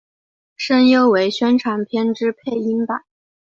[0.55, 3.03] 声优为宣传片之配音版。